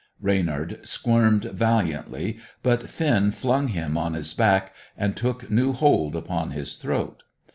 [0.19, 6.49] Reynard squirmed valiantly; but Finn flung him on his back, and took new hold upon
[6.49, 7.21] his throat.